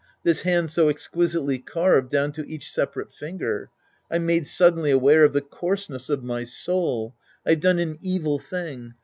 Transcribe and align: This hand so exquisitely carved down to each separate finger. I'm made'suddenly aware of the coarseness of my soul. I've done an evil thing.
This 0.23 0.41
hand 0.41 0.71
so 0.71 0.89
exquisitely 0.89 1.59
carved 1.59 2.09
down 2.09 2.31
to 2.31 2.41
each 2.49 2.71
separate 2.71 3.13
finger. 3.13 3.69
I'm 4.09 4.25
made'suddenly 4.25 4.89
aware 4.89 5.23
of 5.23 5.33
the 5.33 5.41
coarseness 5.41 6.09
of 6.09 6.23
my 6.23 6.43
soul. 6.43 7.13
I've 7.45 7.59
done 7.59 7.77
an 7.77 7.99
evil 8.01 8.39
thing. 8.39 8.95